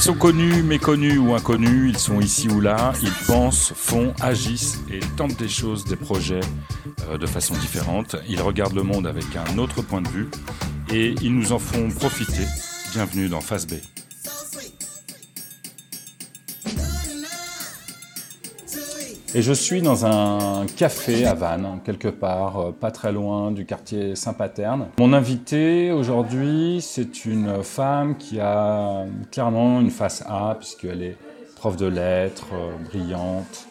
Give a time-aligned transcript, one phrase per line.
[0.00, 4.80] Ils sont connus, méconnus ou inconnus, ils sont ici ou là, ils pensent, font, agissent
[4.90, 6.40] et tentent des choses, des projets
[7.10, 8.16] euh, de façon différente.
[8.26, 10.30] Ils regardent le monde avec un autre point de vue
[10.90, 12.46] et ils nous en font profiter.
[12.94, 13.74] Bienvenue dans Face B.
[19.32, 23.64] Et je suis dans un café à Vannes, quelque part, euh, pas très loin du
[23.64, 24.88] quartier Saint-Paterne.
[24.98, 31.16] Mon invité aujourd'hui, c'est une femme qui a clairement une face A, puisqu'elle est
[31.54, 33.68] prof de lettres, euh, brillante.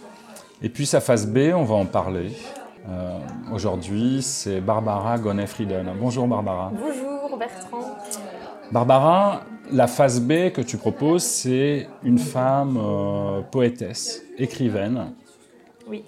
[0.62, 2.32] Et puis sa face B, on va en parler.
[2.88, 3.20] Euh,
[3.52, 5.92] aujourd'hui, c'est Barbara Gonnet-Frieden.
[6.00, 6.72] Bonjour Barbara.
[6.74, 7.98] Bonjour Bertrand.
[8.72, 9.42] Barbara,
[9.74, 12.80] la face B que tu proposes, c'est une femme
[13.52, 15.12] poétesse, écrivaine,
[15.90, 16.04] oui.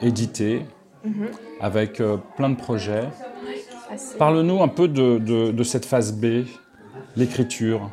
[0.00, 0.62] édité,
[1.04, 1.28] Mhm.
[1.60, 3.04] avec euh, plein de projets.
[4.18, 6.44] Parle-nous un peu de, de- de cette phase B,
[7.16, 7.90] l'écriture.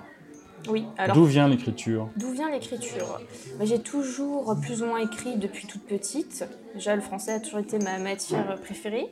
[0.70, 2.08] Oui, alors D'où vient l'écriture?
[2.16, 3.20] D'où vient l'écriture?
[3.60, 6.46] Bah, J'ai toujours plus ou moins écrit depuis toute petite.
[6.74, 9.08] Déjà, le français a toujours été ma matière préférée.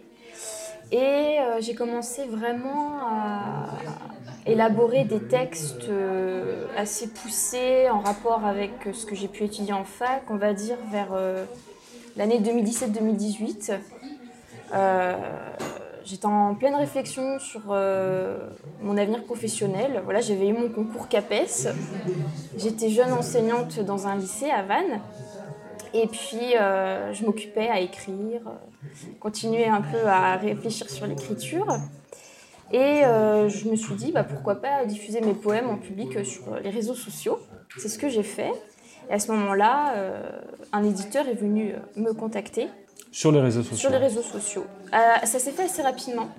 [0.94, 3.66] Et euh, j'ai commencé vraiment à
[4.46, 9.84] élaborer des textes euh, assez poussés en rapport avec ce que j'ai pu étudier en
[9.86, 11.46] fac, on va dire vers euh,
[12.16, 13.74] l'année 2017-2018.
[14.74, 15.14] Euh,
[16.04, 18.50] J'étais en pleine réflexion sur euh,
[18.82, 20.02] mon avenir professionnel.
[20.04, 21.70] Voilà, j'avais eu mon concours CAPES.
[22.58, 25.00] J'étais jeune enseignante dans un lycée à Vannes.
[25.94, 28.42] Et puis, euh, je m'occupais à écrire,
[29.20, 31.68] continuer un peu à réfléchir sur l'écriture.
[32.74, 36.72] Et je me suis dit, bah, pourquoi pas diffuser mes poèmes en public sur les
[36.72, 37.38] réseaux sociaux.
[37.78, 38.52] C'est ce que j'ai fait.
[39.10, 42.68] Et à ce moment-là, euh, un éditeur est venu euh, me contacter
[43.12, 43.78] Sur les réseaux sociaux.
[43.78, 44.66] sur les réseaux sociaux.
[44.94, 46.30] Euh, ça s'est fait assez rapidement.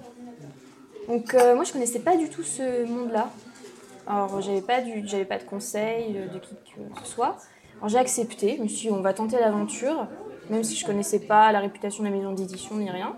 [1.08, 3.28] Donc moi je connaissais pas du tout ce monde-là.
[4.06, 7.36] Alors j'avais pas du, j'avais pas de conseils de qui que ce soit.
[7.78, 8.54] Alors j'ai accepté.
[8.56, 10.06] Je me suis dit on va tenter l'aventure,
[10.48, 13.16] même si je connaissais pas la réputation de la maison d'édition ni rien.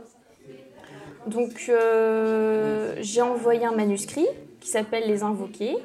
[1.26, 4.26] Donc euh, j'ai envoyé un manuscrit
[4.60, 5.76] qui s'appelle Les Invoqués.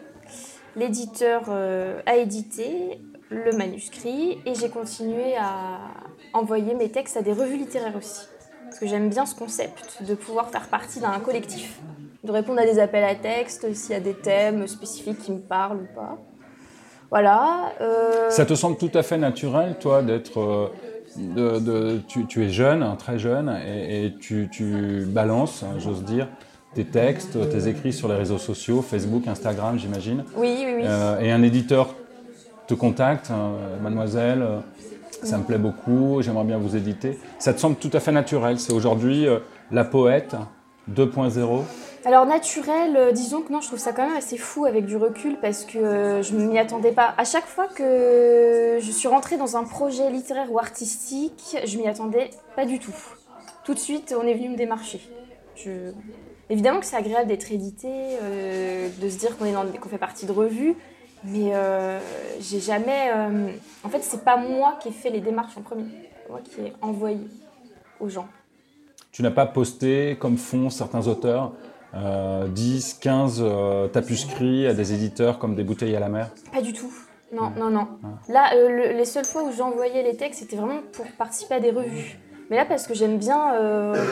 [0.76, 5.80] L'éditeur euh, a édité le manuscrit et j'ai continué à
[6.34, 8.28] envoyer mes textes à des revues littéraires aussi.
[8.70, 11.80] Parce que j'aime bien ce concept de pouvoir faire partie d'un collectif,
[12.24, 15.40] de répondre à des appels à texte s'il y a des thèmes spécifiques qui me
[15.40, 16.18] parlent ou pas.
[17.10, 17.74] Voilà.
[17.82, 20.40] euh, Ça te semble tout à fait naturel, toi, d'être.
[20.40, 20.68] euh,
[21.16, 25.80] de- de- tu, tu es jeune, hein, très jeune, et, et tu, tu balances, hein,
[25.80, 26.28] j'ose dire,
[26.76, 30.24] tes textes, tes écrits sur les réseaux sociaux, Facebook, Instagram, j'imagine.
[30.38, 30.84] Oui, oui, oui.
[30.86, 31.96] Euh, et un éditeur
[32.70, 34.60] te contacte, hein, mademoiselle, euh,
[35.24, 37.18] ça me plaît beaucoup, j'aimerais bien vous éditer.
[37.40, 38.60] Ça te semble tout à fait naturel.
[38.60, 39.40] C'est aujourd'hui euh,
[39.72, 40.36] la poète
[40.94, 41.62] 2.0.
[42.06, 44.98] Alors naturel, euh, disons que non, je trouve ça quand même assez fou avec du
[44.98, 47.16] recul parce que je ne m'y attendais pas.
[47.18, 51.88] À chaque fois que je suis rentrée dans un projet littéraire ou artistique, je m'y
[51.88, 52.96] attendais pas du tout.
[53.66, 55.02] Tout de suite, on est venu me démarcher.
[55.56, 55.92] Je-
[56.52, 59.46] Évidemment que c'est agréable d'être édité, de se dire qu'on
[59.80, 60.76] qu'on fait partie de revues,
[61.24, 62.00] mais euh,
[62.40, 63.12] j'ai jamais.
[63.16, 63.52] euh,
[63.84, 65.86] En fait, c'est pas moi qui ai fait les démarches en premier,
[66.30, 67.28] moi qui ai envoyé
[68.00, 68.28] aux gens.
[69.12, 71.52] Tu n'as pas posté, comme font certains auteurs,
[71.96, 76.30] euh, 10, 15 euh, tapuscrits à des éditeurs comme des bouteilles à la mer?
[76.54, 76.94] Pas du tout.
[77.34, 77.88] Non, non, non.
[78.28, 81.60] Là, euh, le- les seules fois où j'envoyais les textes, c'était vraiment pour participer à
[81.60, 82.18] des revues.
[82.50, 83.54] Mais là, parce que j'aime bien,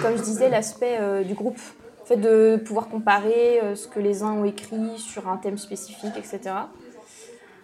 [0.03, 1.57] comme je disais, l'aspect du groupe.
[2.01, 6.15] Le fait de pouvoir comparer ce que les uns ont écrit sur un thème spécifique,
[6.17, 6.39] etc.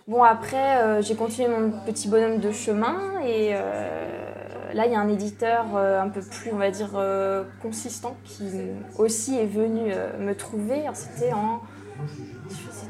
[0.06, 4.96] Bon, après, euh, j'ai continué mon petit bonhomme de chemin et euh, là, il y
[4.96, 6.90] a un éditeur euh, un peu plus, on va dire,
[7.62, 8.44] consistant qui
[8.98, 10.84] aussi est venu me trouver.
[10.94, 11.62] C'était en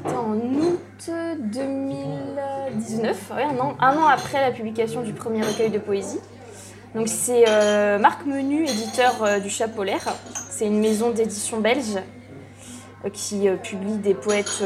[0.06, 5.78] en août 2019, ouais, un, an, un an après la publication du premier recueil de
[5.78, 6.18] poésie.
[6.94, 7.44] Donc c'est
[8.00, 10.12] Marc Menu, éditeur du Chat Polaire.
[10.50, 11.96] C'est une maison d'édition belge
[13.12, 14.64] qui publie des poètes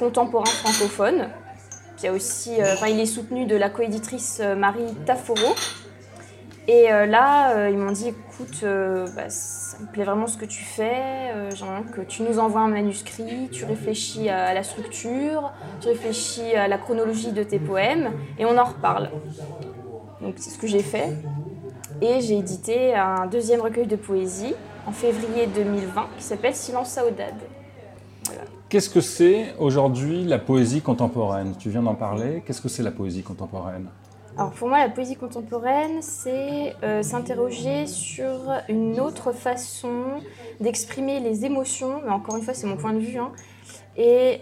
[0.00, 1.28] contemporains francophones.
[1.96, 5.54] Puis il aussi, euh, est soutenu de la coéditrice euh, Marie Taforo.
[6.66, 8.64] Et euh, là, ils m'ont dit, écoute,
[9.16, 11.32] bah, ça me plaît vraiment ce que tu fais.
[11.94, 16.78] que tu nous envoies un manuscrit, tu réfléchis à la structure, tu réfléchis à la
[16.78, 19.10] chronologie de tes poèmes, et on en reparle.
[20.20, 21.08] Donc c'est ce que j'ai fait.
[22.00, 24.54] Et j'ai édité un deuxième recueil de poésie
[24.86, 27.40] en février 2020 qui s'appelle Silence Saudade.
[28.70, 31.56] Qu'est-ce que c'est aujourd'hui la poésie contemporaine?
[31.58, 32.40] Tu viens d'en parler.
[32.46, 33.88] Qu'est-ce que c'est la poésie contemporaine?
[34.36, 38.38] Alors pour moi, la poésie contemporaine, c'est euh, s'interroger sur
[38.68, 40.04] une autre façon
[40.60, 43.32] d'exprimer les émotions, mais encore une fois, c'est mon point de vue, hein,
[43.96, 44.40] et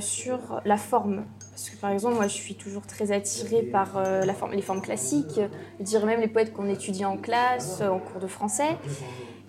[0.00, 1.24] sur la forme.
[1.50, 4.82] Parce que par exemple, moi je suis toujours très attirée par la forme, les formes
[4.82, 5.40] classiques,
[5.78, 8.76] je dirais même les poètes qu'on étudie en classe, en cours de français.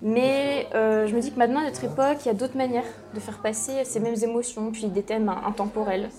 [0.02, 2.84] Mais je me dis que maintenant, à notre époque, il y a d'autres manières
[3.14, 6.10] de faire passer ces mêmes émotions, puis des thèmes intemporels.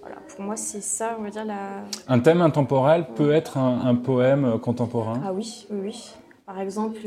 [0.00, 1.82] Voilà, pour moi, c'est ça, on va dire, la...
[2.08, 6.10] Un thème intemporel peut être un, poème contemporain Ah oui, oui, oui.
[6.46, 6.98] Par exemple,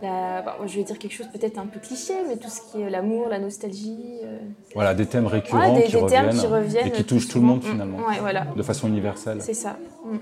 [0.00, 2.90] bah, je vais dire quelque chose peut-être un peu cliché, mais tout ce qui est
[2.90, 4.20] l'amour, la nostalgie.
[4.24, 4.38] Euh.
[4.74, 8.46] Voilà, des thèmes récurrents qui, reviennent, et qui touchent tout le monde finalement, voilà.
[8.56, 9.38] de façon universelle.
[9.40, 9.76] C'est ça.
[10.04, 10.16] Mm.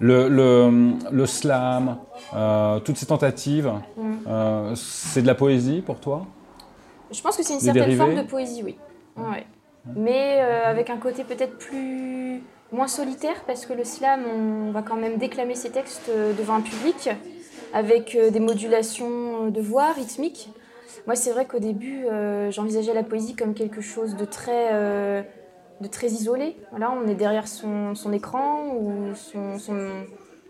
[0.00, 1.98] Le, le, le, slam,
[2.34, 4.14] euh, toutes ces tentatives, mm.
[4.28, 6.26] euh, c'est de la poésie pour toi?
[7.10, 8.76] Je pense que c'est une certaine forme de poésie, oui.
[9.16, 9.46] Ouais.
[9.96, 14.96] Mais avec un côté peut-être plus moins solitaire, parce que le slam, on va quand
[14.96, 17.10] même déclamer ses textes devant un public
[17.72, 20.50] avec euh, des modulations de voix rythmiques.
[21.06, 25.22] Moi, c'est vrai qu'au début, euh, j'envisageais la poésie comme quelque chose de très, euh,
[25.80, 26.56] de très isolé.
[26.70, 30.04] Voilà, on est derrière son, son écran ou son, son,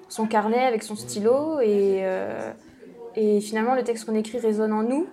[0.09, 2.05] son, carnet avec son stylo et,
[3.15, 5.07] et finalement, le texte qu'on écrit résonne en nous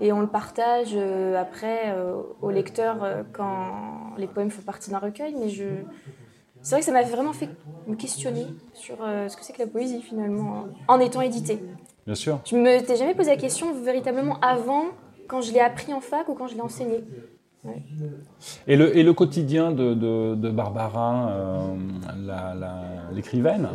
[0.00, 0.96] et on le partage
[1.36, 1.94] après
[2.40, 5.34] au lecteur quand les poèmes font partie d'un recueil.
[5.38, 5.64] Mais je,
[6.62, 7.48] c'est vrai que ça m'a vraiment fait
[7.88, 11.58] me questionner sur euh, ce que c'est que la poésie finalement, en étant édité.
[12.06, 12.40] Bien sûr.
[12.44, 14.86] Tu me t'es jamais posé la question véritablement avant,
[15.26, 17.02] quand je l'ai appris en fac ou quand je l'ai enseigné
[18.66, 21.74] et, le, et le quotidien de, de, Barbara, euh,
[23.12, 23.68] l'écrivaine,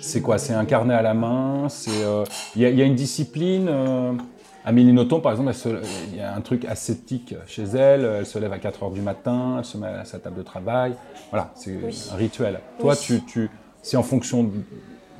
[0.00, 0.38] c'est quoi?
[0.38, 2.24] C'est un carnet à la main euh,
[2.56, 3.70] Il y, y, a une discipline
[4.64, 5.52] Amélie Nothomb, par exemple,
[6.12, 8.04] il y a un truc ascétique chez elle.
[8.04, 10.42] Elle se lève à 4 h du matin, elle se met à sa table de
[10.42, 10.94] travail.
[11.30, 11.78] Voilà, c'est
[12.12, 12.60] un rituel.
[12.78, 13.50] Toi, tu, tu
[13.82, 14.48] c'est en fonction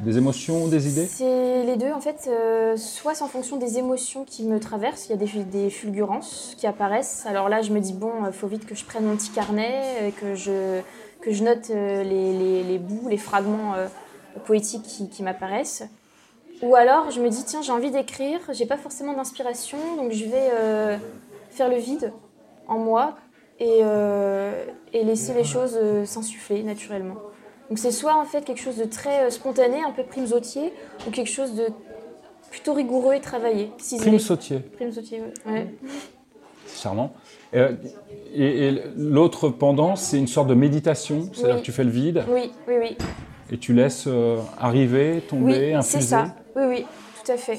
[0.01, 1.07] des émotions, des idées?
[1.07, 2.29] C'est les deux, en fait.
[2.29, 5.07] Euh, soit c'est en fonction des émotions qui me traversent.
[5.07, 7.25] Il y a des, fulgurances qui apparaissent.
[7.27, 9.83] Alors là, je me dis, bon, euh, faut vite que je prenne mon petit carnet,
[10.03, 10.81] euh, que je,
[11.21, 13.75] que je note les, les, bouts, les fragments
[14.45, 15.85] poétiques qui, m'apparaissent.
[16.63, 20.25] Ou alors, je me dis, tiens, j'ai envie d'écrire, j'ai pas forcément d'inspiration, donc je
[20.25, 20.99] vais
[21.51, 22.13] faire le vide
[22.67, 23.17] en moi
[23.61, 23.83] et,
[24.93, 27.19] et laisser les choses s'insuffler naturellement.
[27.73, 30.75] Donc c'est soit en fait quelque chose de très spontané, un peu prime sautier,
[31.07, 31.69] ou quelque chose de
[32.51, 33.71] plutôt rigoureux et travaillé.
[33.99, 34.59] Prime sautier.
[34.59, 35.53] Prime sautier, oui.
[35.55, 35.75] ouais.
[36.77, 37.15] Charmant.
[37.55, 42.25] et, l'autre pendant, c'est une sorte de méditation, c'est-à-dire que tu fais le vide.
[42.29, 42.99] Oui, oui, oui.
[43.51, 44.07] Et tu laisses
[44.59, 46.01] arriver, tomber, oui, infuser.
[46.01, 46.27] c'est ça.
[46.55, 46.87] Oui, oui,
[47.25, 47.59] tout à fait.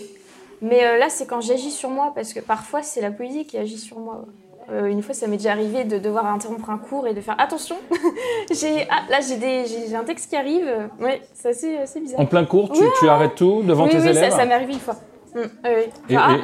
[0.62, 3.58] Mais euh, là, c'est quand j'agis sur moi, parce que parfois, c'est la poésie qui
[3.58, 4.26] agit sur moi.
[4.72, 7.36] Euh, une fois, ça m'est déjà arrivé de devoir interrompre un cours et de faire
[7.40, 7.76] attention.
[8.52, 10.66] j'ai ah, là, j'ai un texte qui arrive.
[11.00, 12.20] Oui, c'est assez, bizarre.
[12.20, 14.32] En plein cours, tu, arrêtes tout devant tes élèves.
[14.32, 14.96] Oui, ça, m'est arrivé une fois.
[15.36, 16.38] Mm, ah.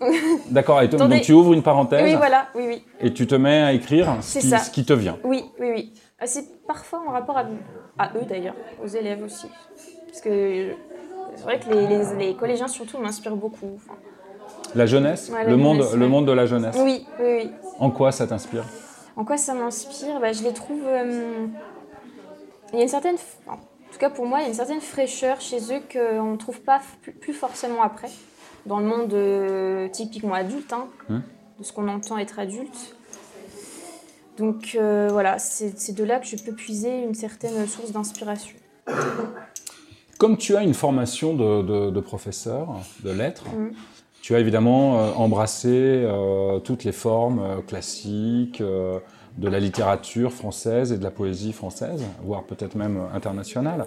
[0.50, 0.82] D'accord.
[0.82, 2.02] Et donc tu ouvres une parenthèse.
[2.02, 2.48] Oui, voilà.
[2.54, 2.84] Oui, oui.
[3.00, 5.18] Et tu te mets à écrire ce qui, ce qui, te vient.
[5.24, 5.92] Oui, oui, oui.
[6.18, 7.44] Ah, c'est parfois en rapport à,
[7.98, 9.48] à eux d'ailleurs, aux élèves aussi,
[10.06, 10.70] parce que
[11.34, 13.78] c'est vrai que les, les, collégiens surtout m'inspirent beaucoup.
[14.74, 17.50] La jeunesse le, monde, le monde de la jeunesse Oui, oui, oui.
[17.78, 18.64] En quoi ça t'inspire?
[19.16, 20.20] En quoi ça m'inspire?
[20.20, 20.82] Bah, Je les trouve...
[20.86, 21.46] Euh,
[22.72, 23.16] il y a une certaine...
[23.48, 23.56] En
[23.92, 26.60] tout cas pour moi, il y a une certaine fraîcheur chez eux qu'on ne trouve
[26.60, 26.80] pas
[27.20, 28.10] plus forcément après.
[28.66, 31.22] Dans le monde euh, typiquement adulte, hein, hum.
[31.58, 32.96] de ce qu'on entend être adulte.
[34.36, 38.56] Donc euh, voilà, c'est de là que je peux puiser une certaine source d'inspiration.
[40.18, 42.68] Comme tu as une formation de, professeur
[43.02, 43.72] de lettres, mm.
[44.26, 50.90] Tu as évidemment euh, embrassé euh, toutes les formes euh, classiques de la littérature française
[50.90, 53.86] et de la poésie française, voire peut-être même internationale.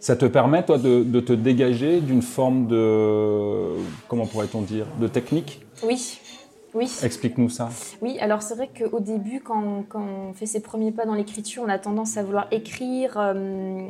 [0.00, 3.68] Ça te permet, toi, de, te dégager d'une forme de,
[4.06, 5.64] comment pourrait-on dire, de technique?
[5.82, 6.20] Oui,
[6.74, 6.92] oui.
[7.02, 7.70] Explique-nous ça.
[8.02, 11.70] Oui, alors c'est vrai qu'au début, quand, on fait ses premiers pas dans l'écriture, on
[11.70, 13.88] a tendance à vouloir écrire euh,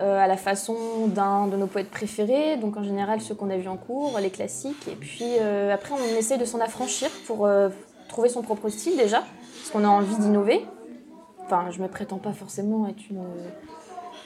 [0.00, 3.68] à la façon d'un de nos poètes préférés, donc en général ceux qu'on a vus
[3.68, 4.86] en cours, les classiques.
[4.88, 7.68] Et puis euh, après, on essaie de s'en affranchir pour euh,
[8.08, 10.64] trouver son propre style déjà, parce qu'on a envie d'innover.
[11.44, 13.24] Enfin, je me prétends pas forcément être une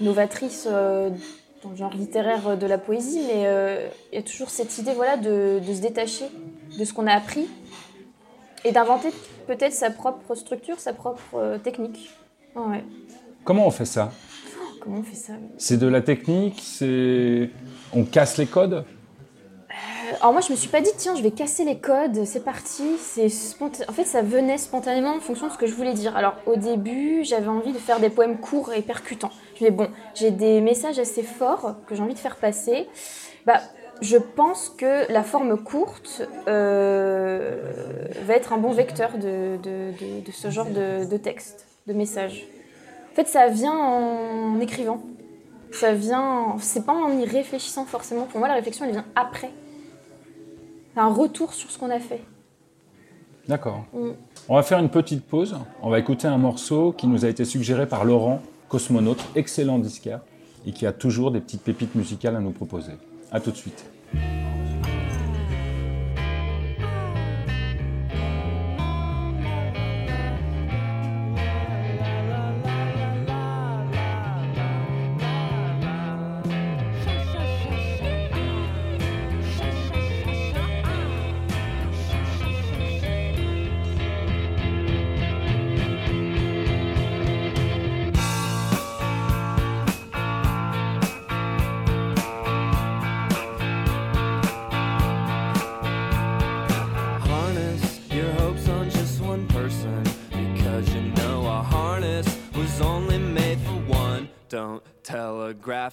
[0.01, 3.43] novatrice dans le genre littéraire de la poésie, mais
[4.13, 6.25] il y a toujours cette idée voilà, de, de se détacher
[6.77, 7.49] de ce qu'on a appris
[8.65, 9.11] et d'inventer
[9.47, 12.11] peut-être sa propre structure, sa propre technique.
[12.57, 12.85] Ouais.
[13.45, 14.11] Comment on fait ça?
[14.83, 17.51] Comment on fait ça C'est de la technique C'est
[17.95, 18.73] on casse les codes?
[19.71, 22.45] Euh, alors moi je me suis pas dit tiens je vais casser les codes, c'est
[22.45, 22.83] parti.
[22.99, 23.29] C'est
[23.89, 26.17] En fait ça venait spontanément en fonction de ce que je voulais dire.
[26.17, 29.31] Alors au début j'avais envie de faire des poèmes courts et percutants.
[29.59, 32.89] Je me bon j'ai des messages assez forts que j'ai envie de faire passer.
[33.47, 33.61] Bah
[34.01, 37.73] je pense que la forme courte euh,
[38.27, 41.93] va être un bon vecteur de, de- de- de ce genre de, de texte, de
[41.93, 42.45] message.
[43.13, 45.03] En fait, ça vient en écrivant.
[45.71, 46.57] Ça vient.
[46.61, 48.25] C'est pas en y réfléchissant forcément.
[48.25, 49.51] Pour moi, la réflexion, elle vient après.
[50.97, 52.23] Un retour sur ce qu'on a fait.
[53.49, 53.85] D'accord.
[53.93, 54.13] Mm.
[54.49, 55.59] On va faire une petite pause.
[55.83, 58.41] On va écouter un morceau qui nous a été suggéré par Laurent,
[58.71, 60.21] cosmonaute, excellent disquaire,
[60.65, 62.93] et qui a toujours des petites pépites musicales à nous proposer.
[63.31, 63.85] A tout de suite.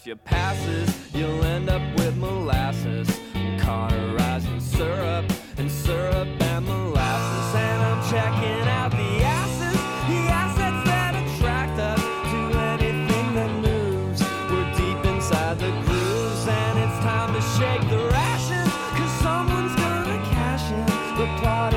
[0.10, 3.08] Your passes, you'll end up with molasses,
[3.60, 5.24] cauterizing syrup
[5.60, 7.56] and syrup and molasses.
[7.56, 12.40] And I'm checking out the asses, the assets that attract us to
[12.74, 14.24] anything that moves.
[14.50, 20.18] We're deep inside the grooves, and it's time to shake the rations, cause someone's gonna
[20.34, 20.88] cash in.
[21.20, 21.76] The plot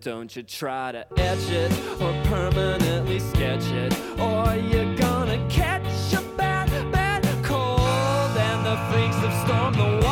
[0.00, 6.22] don't you try to etch it or permanently sketch it, or you're gonna catch a
[6.36, 7.80] bad, bad cold.
[7.80, 10.07] And the freaks have stormed the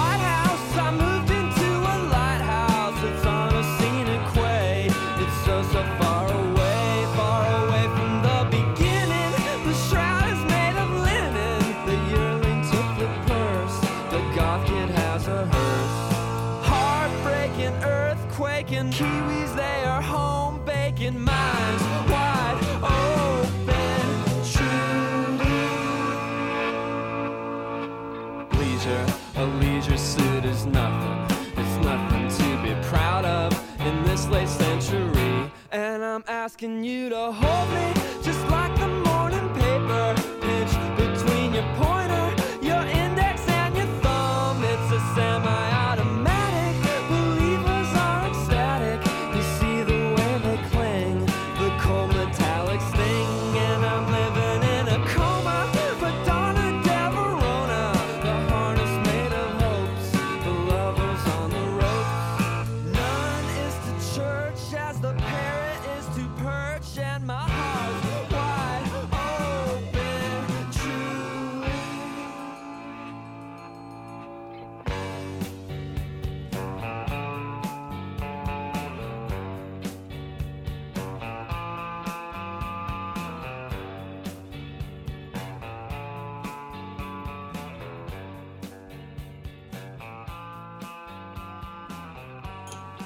[30.57, 31.37] is nothing.
[31.57, 35.51] It's nothing to be proud of in this late century.
[35.71, 37.87] And I'm asking you to hold me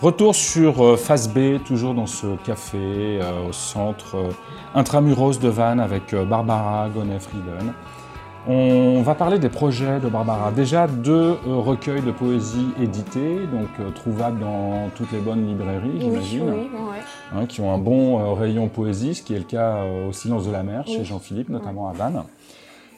[0.03, 4.31] Retour sur euh, Phase B, toujours dans ce café euh, au centre euh,
[4.75, 7.75] intramuros de Vannes avec euh, Barbara Gonnet-Frieden.
[8.49, 10.53] On va parler des projets de Barbara.
[10.53, 16.01] Déjà deux euh, recueils de poésie édités, donc trouvables dans toutes les bonnes librairies, Oui,
[16.01, 17.03] j'imagine, oui, ouais.
[17.37, 20.53] hein, qui ont un bon rayon poésie, ce qui est le cas au Silence de
[20.53, 21.05] la mer chez Oui.
[21.05, 22.23] Jean-Philippe, notamment à Vannes.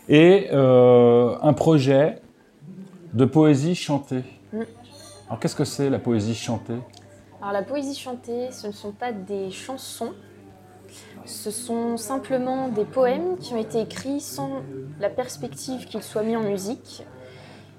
[0.08, 2.20] Et un projet
[3.12, 4.22] de poésie chantée.
[4.52, 4.58] Mm.
[5.32, 6.76] Alors qu'est-ce que c'est la poésie chantée?
[7.40, 10.12] Alors la poésie chantée, ce ne sont pas des chansons,
[11.24, 14.60] ce sont simplement des poèmes qui ont été écrits sans
[15.00, 17.06] la perspective qu'ils soient mis en musique.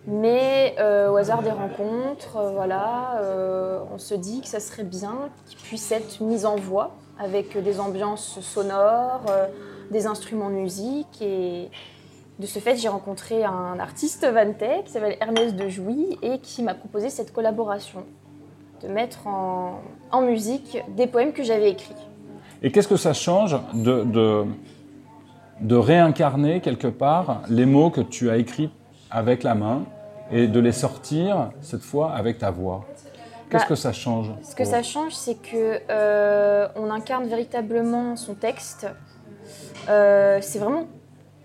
[0.07, 4.83] Mais euh, au hasard des rencontres, euh, voilà, euh, on se dit que ça serait
[4.83, 9.27] bien qu'ils puissent être mis en voix avec des ambiances sonores,
[9.91, 11.21] des instruments de musique.
[11.21, 11.69] Et
[12.39, 16.63] de ce fait, j'ai rencontré un artiste vantais qui s'appelle Ernest de Jouy et qui
[16.63, 18.03] m'a proposé cette collaboration
[18.81, 19.79] de mettre en,
[20.11, 21.95] en musique des poèmes que j'avais écrits.
[22.61, 24.45] Et qu'est-ce que ça change de, de,
[25.61, 28.71] de réincarner quelque part les mots que tu as écrits
[29.11, 29.83] avec la main
[30.31, 32.85] et de les sortir cette fois avec ta voix?
[33.49, 38.15] Qu'est-ce Bah, que ça change Ce que ça change, c'est que euh, on incarne véritablement
[38.15, 38.87] son texte.
[39.89, 40.87] Euh, c'est vraiment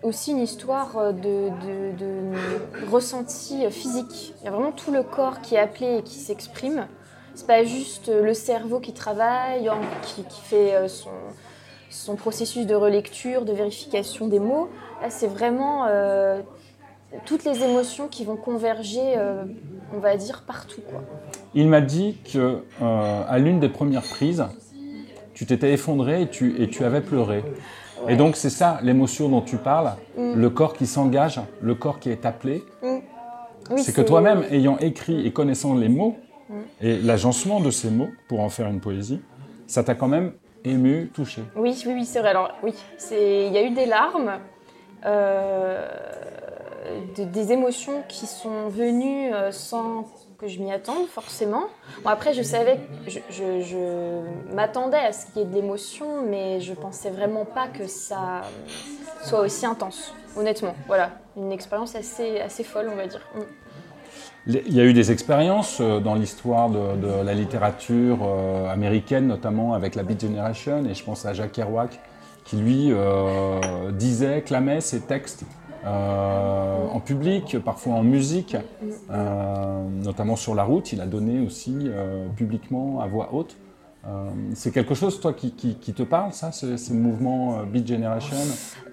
[0.02, 4.34] aussi une histoire de, de- de ressenti physique.
[4.40, 6.86] Il y a vraiment tout le corps qui est appelé et qui s'exprime.
[7.34, 9.70] C'est pas juste le cerveau qui travaille,
[10.02, 11.10] qui, qui fait euh, son,
[11.90, 14.68] son processus de relecture, de vérification des mots.
[15.08, 16.40] C'est vraiment euh,
[17.26, 19.44] toutes les émotions qui vont converger, euh,
[19.94, 20.80] on va dire, partout.
[20.90, 21.00] Quoi.
[21.54, 24.44] Il m'a dit que euh, à l'une des premières prises,
[25.34, 27.44] tu t'étais effondré et tu, et tu avais pleuré.
[28.08, 28.14] Ouais.
[28.14, 30.34] Et donc c'est ça l'émotion dont tu parles, Mm.
[30.34, 32.64] le corps qui s'engage, le corps qui est appelé.
[33.70, 36.16] Oui, c'est que toi-même, ayant écrit et connaissant les mots
[36.48, 36.54] Mm.
[36.80, 39.20] et l'agencement de ces mots pour en faire une poésie,
[39.66, 40.32] ça t'a quand même
[40.64, 41.42] ému, touché.
[41.56, 42.30] Oui, oui, oui, c'est vrai.
[42.30, 42.72] Alors, oui,
[43.12, 44.32] il y a eu des larmes,
[45.04, 45.86] euh,
[47.16, 50.06] de- des émotions qui sont venues euh, sans
[50.38, 51.64] que je m'y attende, forcément.
[52.04, 52.78] Bon, après, je savais,
[53.08, 57.66] je, je- m'attendais à ce qu'il y ait de l'émotion, mais je pensais vraiment pas
[57.66, 58.42] que ça
[59.24, 60.76] soit aussi intense, honnêtement.
[60.86, 63.26] Voilà, une expérience assez, assez folle, on va dire.
[63.34, 63.40] Mm.
[64.46, 69.74] Il y a eu des expériences euh, dans l'histoire de, la littérature euh, américaine, notamment
[69.74, 71.98] avec la Beat Generation, et je pense à Jacques Kerouac,
[72.44, 75.42] qui lui euh, disait, clamait ses textes
[75.88, 78.56] en public, parfois en musique,
[79.10, 80.92] euh, notamment sur la route.
[80.92, 83.56] Il a donné aussi euh, publiquement à voix haute.
[84.06, 88.36] Euh, c'est quelque chose, toi, qui, te parle, ça, ce, ce euh, Beat Generation?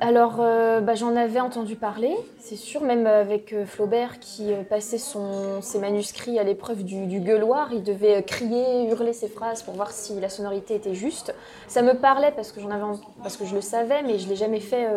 [0.02, 4.64] Alors, euh, bah, j'en avais entendu parler, c'est sûr, même avec euh, Flaubert qui euh,
[4.64, 7.70] passait ses manuscrits à l'épreuve du, du gueuloir.
[7.72, 11.34] Il devait euh, crier, hurler ses phrases pour voir si la sonorité était juste.
[11.68, 12.84] Ça me parlait parce que, j'en avais,
[13.22, 14.88] parce que je le savais, mais je ne l'ai jamais fait.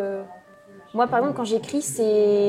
[0.93, 2.03] Moi, par exemple, quand j'écris, c'est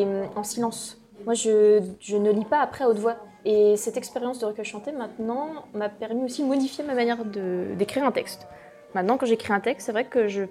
[0.06, 0.98] euh, en silence.
[1.26, 3.16] Moi, je, je ne lis pas après à haute voix.
[3.44, 7.74] Et cette expérience de recueil chanté, maintenant, m'a permis aussi de modifier ma manière de-
[7.78, 8.46] d'écrire un texte.
[8.94, 10.42] Maintenant, quand j'écris un texte, c'est vrai que je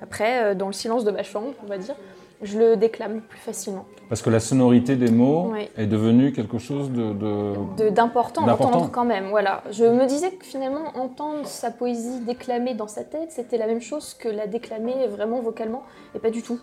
[0.00, 1.96] après, euh, dans le silence de ma chambre, on va dire,
[2.42, 3.84] je le déclame plus facilement.
[4.08, 5.70] Parce que la sonorité des mots Ouais.
[5.76, 7.12] est devenue quelque chose de...
[7.12, 8.70] de- De- D'important, D'important.
[8.70, 9.28] d'entendre quand même.
[9.30, 9.64] Voilà.
[9.72, 13.80] Je me disais que finalement, entendre sa poésie déclamée dans sa tête, c'était la même
[13.80, 15.82] chose que la déclamer vraiment vocalement,
[16.14, 16.60] et pas du tout.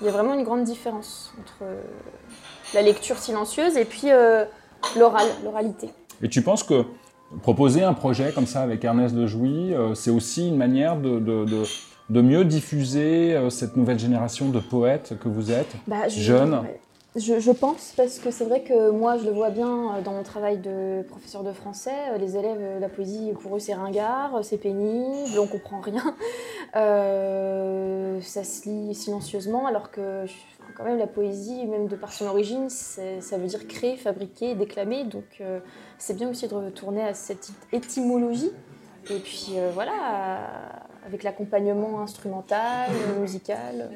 [0.00, 1.80] Il y a vraiment une grande différence entre euh,
[2.74, 4.44] la lecture silencieuse et puis euh,
[4.98, 5.90] l'oral, l'oralité.
[6.22, 6.84] Et tu penses que
[7.42, 11.18] proposer un projet comme ça avec Ernest de Jouy, euh, c'est aussi une manière de,
[11.18, 11.64] de- de-
[12.10, 16.54] de mieux diffuser euh, cette nouvelle génération de poètes que vous êtes Bah, je- Jeune.
[16.54, 16.80] ouais.
[17.16, 20.22] Je, je pense, parce que c'est vrai que moi, je le vois bien dans mon
[20.22, 21.90] travail de professeur de français.
[22.20, 26.14] Les élèves, la poésie, pour eux, c'est ringard, c'est pénible, on comprend rien.
[26.76, 30.24] Euh, ça se lit silencieusement, alors que
[30.76, 35.04] quand même, la poésie, même de par son origine, ça veut dire créer, fabriquer, déclamer.
[35.04, 35.58] Donc, euh,
[35.98, 38.52] c'est bien aussi de retourner à cette étymologie.
[39.10, 39.92] Et puis, euh, voilà,
[41.06, 43.90] avec l'accompagnement instrumental, musical.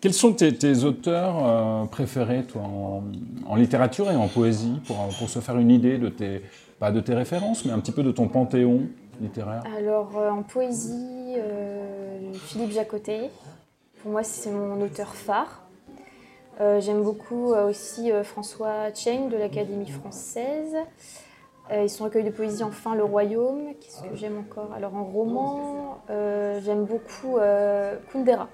[0.00, 3.02] Quels sont tes, tes auteurs préférés, toi, en,
[3.48, 6.42] en littérature et en poésie, pour, pour se faire une idée de tes,
[6.78, 8.82] pas de tes références, mais un petit peu de ton panthéon
[9.20, 9.62] littéraire?
[9.76, 11.25] Alors, euh, en poésie,
[12.34, 13.30] Philippe Jacotet.
[14.02, 15.62] Pour moi, c'est mon auteur phare.
[16.60, 20.76] Euh, J'aime beaucoup euh, aussi euh, François Cheng de l'Académie française.
[21.70, 23.74] Euh, et son recueil de poésie Enfin le Royaume.
[23.80, 24.72] Qu'est-ce que j'aime encore?
[24.72, 28.48] Alors, en roman, euh, j'aime beaucoup euh, Kundera.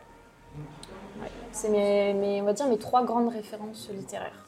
[1.52, 4.46] C'est mes, mes- on va dire mes trois grandes références littéraires.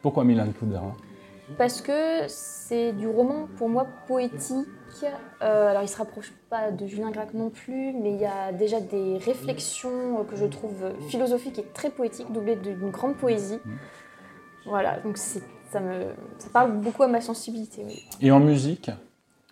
[0.00, 0.94] Pourquoi Milan Kundera?
[1.58, 4.66] Parce que c'est du roman pour moi poétique.
[5.42, 8.52] Euh, alors il se rapproche pas de Julien Gracq non plus, mais il y a
[8.52, 13.58] déjà des réflexions euh, que je trouve philosophiques et très poétiques, doublées d'une grande poésie.
[14.66, 16.06] Voilà, donc ça me
[16.38, 17.82] ça parle beaucoup à ma sensibilité.
[17.86, 18.02] oui.
[18.20, 18.90] Et en musique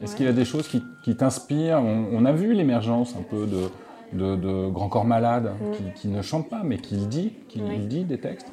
[0.00, 0.16] Est-ce Ouais.
[0.18, 1.78] qu'il y a des choses qui, qui t'inspirent?
[1.82, 3.70] On, on a vu l'émergence un peu de,
[4.12, 5.70] de, de Grand Corps Malade, Mm.
[5.72, 7.78] qui, qui ne chante pas, mais qui le dit, qui Oui.
[7.86, 8.50] dit des textes.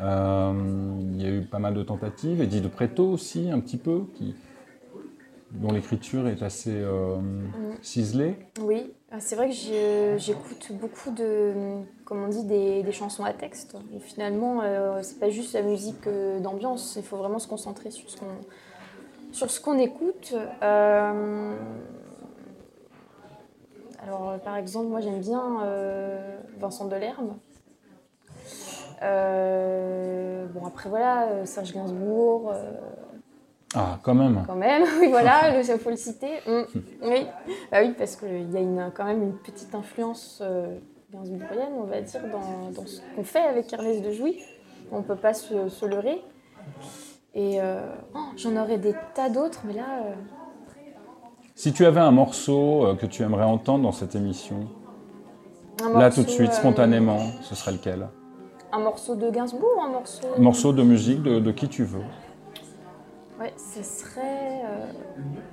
[0.00, 0.52] Euh,
[1.12, 4.04] il y a eu pas mal de tentatives, Eddie de Préto aussi, un petit peu,
[4.14, 4.34] qui,
[5.50, 7.18] dont l'écriture est assez euh,
[7.82, 8.36] ciselée.
[8.62, 13.32] Oui, ah, c'est vrai que j'écoute beaucoup de, comme on dit, des, des chansons à
[13.32, 13.76] texte.
[13.94, 17.90] Et finalement, euh, c'est pas juste la musique euh, d'ambiance, il faut vraiment se concentrer
[17.90, 18.26] sur ce qu'on
[19.32, 20.34] sur ce qu'on écoute.
[20.62, 21.54] Euh,
[24.02, 27.36] alors, par exemple, moi j'aime bien euh, Vincent Delerme.
[29.02, 32.50] Euh, bon, après voilà, euh, Serge Gainsbourg.
[32.52, 32.72] euh,
[33.74, 34.42] Ah, quand même.
[34.46, 36.40] quand même, oui, voilà, il faut le citer.
[36.46, 36.62] Mm,
[37.02, 37.26] Oui.
[37.70, 40.76] Bah oui, parce qu'il y a une, quand même une petite influence euh,
[41.12, 44.38] gainsbourgienne, on va dire, dans, dans ce qu'on fait avec Ernest de Jouy.
[44.92, 46.20] On ne peut pas se, se leurrer.
[47.32, 50.02] Et oh, j'en aurais des tas d'autres, mais là,
[51.54, 54.66] Si tu avais un morceau que tu aimerais entendre dans cette émission,
[55.80, 58.08] un là morceau, tout de suite, spontanément, ce serait lequel?
[58.72, 60.26] Un morceau de Gainsbourg, un morceau.
[60.38, 62.02] Un morceau de musique de, de qui tu veux.
[63.40, 64.62] Ouais, ce serait.
[64.64, 64.86] euh,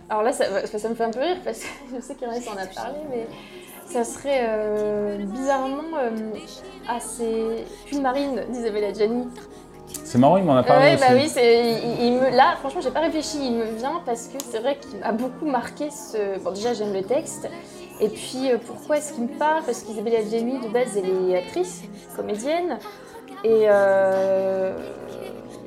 [0.10, 2.30] Alors là, ça, ça me fait un peu rire parce que je sais qu'il y
[2.32, 3.28] en a qui en a parlé, mais
[3.88, 6.10] ça serait euh, bizarrement euh,
[6.88, 7.64] assez.
[7.92, 9.28] Une marine d'Isabelle Adjani.
[10.04, 11.04] C'est marrant, il m'en a parlé Ouais, aussi.
[11.08, 11.32] bah oui,
[12.02, 13.38] il, il me, là, franchement, j'ai pas réfléchi.
[13.42, 16.38] Il me vient parce que c'est vrai qu'il m'a beaucoup marqué ce.
[16.44, 17.50] Bon, déjà, j'aime le texte.
[18.00, 19.64] Et puis, euh, pourquoi est-ce qu'il me parle?
[19.64, 21.82] Parce qu'Isabelle Adjani, de base, elle est actrice,
[22.16, 22.78] comédienne.
[23.44, 24.74] Et euh,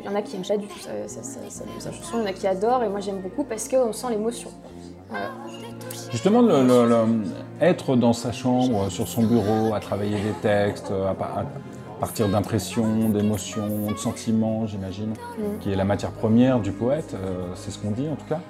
[0.01, 2.23] il y en a qui aiment pas du tout sa, sa- sa- chanson, il y
[2.23, 2.83] en a qui adorent.
[2.85, 4.51] Et moi, j'aime beaucoup parce qu'on sent l'émotion.
[5.09, 5.27] Voilà.
[6.11, 7.25] Justement, le, le- le-
[7.61, 12.29] être dans sa chambre, sur son bureau, à travailler des textes, à, pa- à partir
[12.29, 15.59] d'impressions, d'émotions, de sentiments, j'imagine, Mm.
[15.61, 18.41] qui est la matière première du poète, euh, c'est ce qu'on dit en tout cas.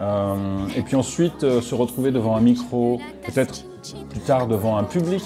[0.00, 0.36] Euh,
[0.76, 3.64] et puis ensuite, euh, se retrouver devant un micro, peut-être
[4.08, 5.24] plus tard devant un public,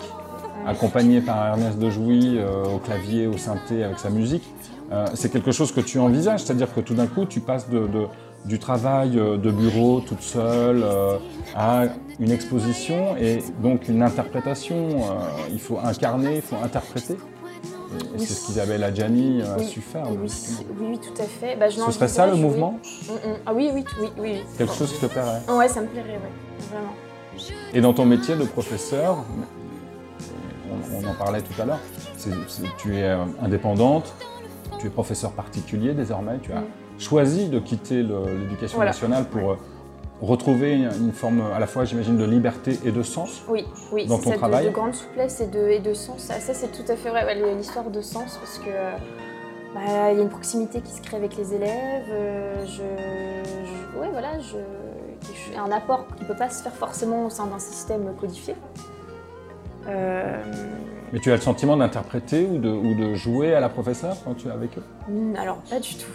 [0.66, 4.44] accompagné par Ernest de Jouy euh, au clavier, au synthé, avec sa musique.
[4.92, 7.81] Euh, c'est quelque chose que tu envisages, c'est-à-dire que tout d'un coup, tu passes de,
[7.87, 8.07] de-
[8.44, 11.16] du travail euh, de bureau toute seule euh,
[11.57, 11.85] à
[12.20, 14.76] une exposition et donc une interprétation.
[14.76, 17.16] euh, il faut incarner, il faut interpréter.
[17.92, 18.00] Oui.
[18.18, 19.64] c'est ce qu'Isabelle Adjani a Oui.
[19.66, 20.07] su faire.
[20.11, 21.57] Oui, tout à fait.
[21.57, 23.35] Bah, je Ce serait ça le mouvement Mm, mm.
[23.46, 24.42] Ah oui, oui, oui, oui.
[24.59, 26.68] Quelque chose qui te plairait Ouais, ça me plairait, ouais.
[26.70, 26.92] Vraiment.
[27.74, 29.24] Et dans ton métier de professeur,
[30.93, 31.79] on, on en parlait tout à l'heure,
[32.79, 34.12] tu es euh, indépendante,
[34.79, 36.62] tu es professeur particulier désormais, tu as
[36.99, 38.91] choisi de quitter l'éducation Voilà.
[38.91, 39.59] nationale pour euh,
[40.23, 43.43] retrouver une, une forme à la fois, j'imagine, de liberté et de sens.
[43.49, 45.93] Oui, oui, Dans c'est ton ça, de- travail de, grande souplesse et de, et de
[45.95, 46.29] sens.
[46.31, 48.93] Ah, ça, c'est tout à fait vrai, ouais, l'histoire de sens, parce que euh,
[49.75, 49.81] bah,
[50.12, 52.07] il y a une proximité qui se crée avec les élèves.
[52.11, 54.57] euh, je, je- ouais, voilà, je-
[55.59, 58.55] un apport qui ne peut pas se faire forcément au sein d'un système codifié.
[59.88, 60.42] Euh,
[61.12, 64.35] Mais tu as le sentiment d'interpréter ou de, ou de jouer à la professeure quand
[64.35, 64.83] tu es avec eux?
[65.09, 66.11] Hmm, Alors, pas du tout.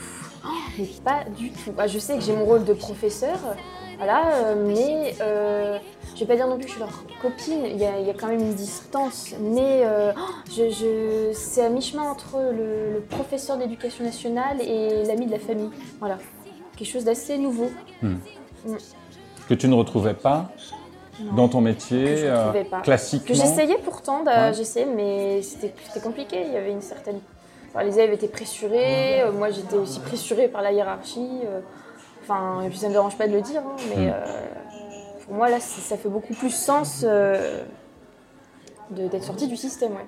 [0.46, 1.72] Oh, pas du tout.
[1.72, 3.38] Bah, je sais que j'ai mon rôle de professeur,
[3.98, 5.78] voilà, euh, mais euh,
[6.16, 8.08] je vais pas dire non plus que je suis leur copine, il y a, il
[8.08, 9.36] y a quand même une distance.
[9.40, 15.04] Mais euh, oh, je, je- c'est à mi-chemin entre le, le professeur d'éducation nationale et
[15.06, 15.70] l'ami de la famille.
[16.00, 16.18] Voilà.
[16.76, 17.70] Quelque chose d'assez nouveau.
[19.48, 20.50] que tu ne retrouvais pas.
[21.36, 22.52] Dans ton métier euh,
[22.84, 24.54] classiquement Que j'essayais pourtant, Ouais.
[24.54, 26.44] j'essayais, mais c'était compliqué.
[26.46, 27.20] Il y avait une certaine.
[27.74, 31.42] enfin, les élèves étaient pressurés, euh, moi j'étais aussi pressurée par la hiérarchie.
[31.46, 31.60] euh,
[32.24, 34.14] Enfin, et puis ça me dérange pas de le dire, hein, mais Mm.
[34.14, 37.04] euh, pour moi là ça fait beaucoup plus sens
[38.90, 39.92] d'être sortie du système.
[39.94, 40.06] Ouais.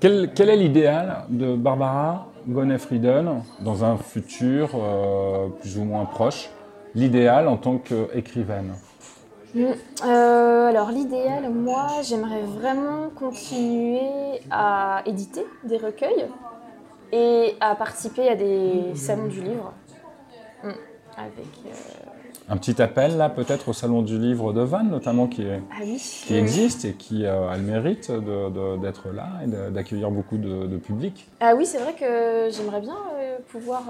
[0.00, 3.28] Quel, quel est l'idéal de Barbara Gonnet-Friedel
[3.60, 6.50] dans un futur euh, plus ou moins proche?
[6.94, 8.74] L'idéal en tant qu'écrivaine?
[9.60, 16.26] Euh, alors l'idéal, moi, j'aimerais vraiment continuer à éditer des recueils
[17.12, 19.72] et à participer à des salons du livre.
[20.62, 20.68] Mm.
[21.18, 21.46] Avec.
[21.66, 21.70] euh,
[22.50, 25.76] Un petit appel là peut-être au Salon du Livre de Vannes notamment qui, est- Ah
[25.82, 25.96] oui.
[25.96, 26.38] qui oui.
[26.38, 28.10] existe et qui euh, a le mérite
[28.82, 31.26] d'être là et d'accueillir beaucoup de, de public.
[31.40, 32.96] Ah oui, c'est vrai que j'aimerais bien
[33.48, 33.84] pouvoir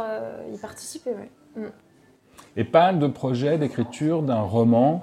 [0.52, 1.11] y participer.
[1.11, 1.31] ouais.
[1.62, 1.70] Mm.
[2.59, 5.02] Et pas de projet d'écriture d'un roman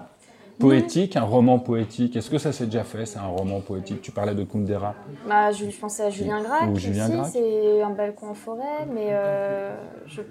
[0.67, 2.15] poétique, un roman poétique.
[2.15, 4.02] Est-ce que ça s'est déjà fait C'est un roman poétique?
[4.02, 4.95] Tu parlais de Kundera.
[5.28, 8.86] Bah, je, je pensais à Julien Gracq Ou Julien aussi, c'est un balcon en forêt,
[8.93, 9.76] mais euh,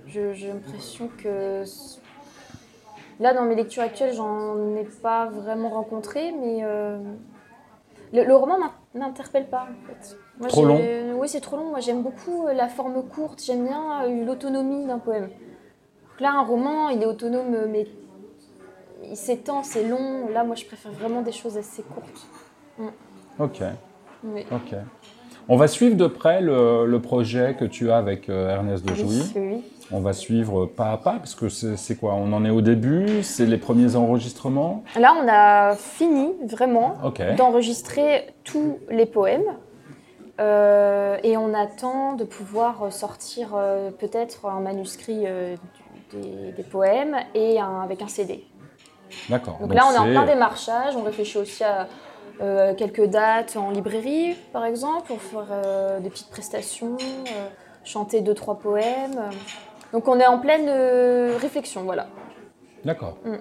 [0.07, 1.63] j'ai l'impression que
[3.21, 6.99] là, dans mes lectures actuelles, j'en ai pas vraiment rencontré, mais euh,
[8.13, 8.57] le, le roman
[8.95, 10.17] m'interpelle pas en fait.
[10.39, 11.71] Moi, Trop j'ai- Oui, c'est trop long.
[11.71, 13.43] Moi, j'aime beaucoup euh, la forme courte.
[13.45, 15.29] J'aime bien l'autonomie d'un poème.
[15.29, 17.87] Donc là, un roman, il est autonome, mais
[19.13, 20.29] il s'étend, c'est long.
[20.33, 22.27] Là, moi, je préfère vraiment des choses assez courtes.
[23.39, 23.61] Ok,
[24.25, 24.45] Oui.
[24.51, 24.75] ok.
[25.49, 28.95] On va suivre de près le, le projet que tu as avec euh, Ernest de
[28.95, 29.23] Jouy.
[29.37, 29.63] oui.
[29.95, 32.15] On va suivre pas à pas, parce que c'est quoi?
[32.15, 34.85] On en est au début, c'est les premiers enregistrements?
[34.99, 37.21] Là, on a fini vraiment Ok.
[37.37, 39.45] d'enregistrer tous les poèmes.
[40.41, 45.25] Euh, et on attend de pouvoir sortir euh, peut-être un manuscrit
[46.13, 48.45] des, des poèmes et un- avec un CD.
[49.29, 49.59] D'accord.
[49.61, 50.97] Donc, là, on est en plein démarchage.
[50.97, 51.87] On réfléchit aussi à
[52.41, 57.49] euh, quelques dates en librairie, par exemple, pour faire euh, des petites prestations, euh,
[57.85, 59.31] chanter deux, trois poèmes.
[59.93, 60.69] Donc, on est en pleine
[61.41, 62.07] réflexion, voilà.
[62.85, 63.19] D'accord.
[63.25, 63.37] Mm.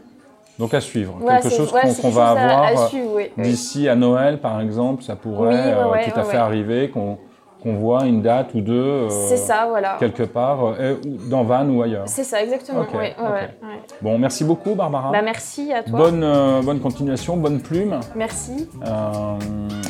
[0.59, 1.17] Donc à suivre.
[1.25, 3.43] Quelque chose ouais, qu'on va avoir oui, oui.
[3.43, 7.17] d'ici à Noël, par exemple, ça pourrait Oui, ouais, ouais, tout à fait arriver qu'on
[7.61, 9.97] qu'on voit une date ou deux euh, C'est ça, voilà.
[9.99, 10.95] quelque part, euh,
[11.29, 12.07] dans Vannes ou ailleurs.
[12.07, 12.81] C'est ça, exactement.
[12.81, 13.79] Ouais, ouais, ouais.
[14.01, 15.11] Bon, merci beaucoup, Barbara.
[15.11, 15.97] Bah, merci à toi.
[15.97, 17.99] bonne, euh, bonne continuation, bonne plume.
[18.15, 18.67] Merci.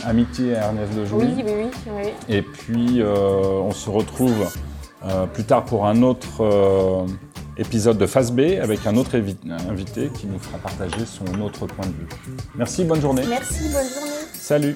[0.05, 1.01] Amitié à Ernest de.
[1.13, 1.69] Oui, oui, oui.
[1.95, 2.10] oui.
[2.27, 4.51] Et puis, on se retrouve
[5.34, 7.05] plus tard pour un autre
[7.57, 9.15] épisode de Phase B avec un autre
[9.69, 12.07] invité qui nous fera partager son autre point de vue.
[12.55, 13.23] Merci, bonne journée.
[13.27, 14.12] Merci, bonne journée.
[14.34, 14.75] Salut.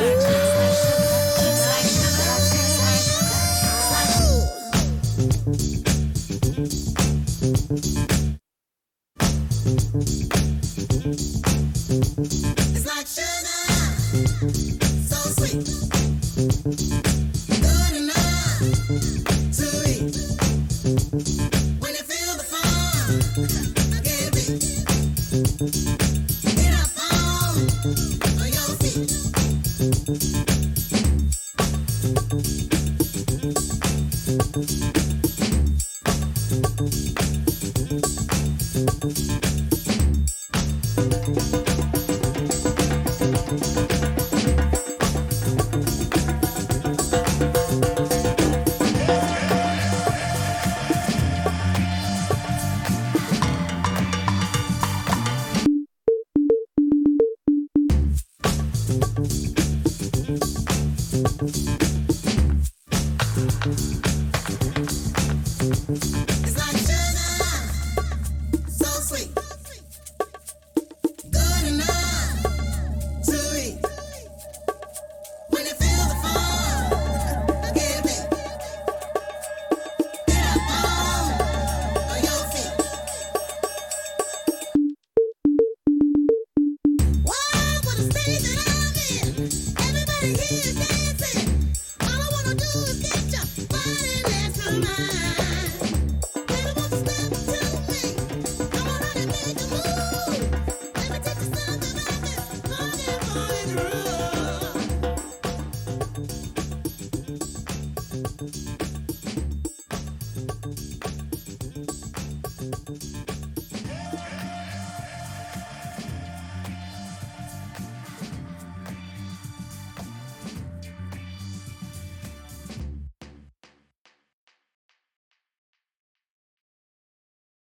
[0.00, 1.07] Ooh.